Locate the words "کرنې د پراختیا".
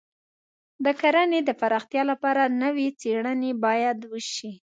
1.01-2.03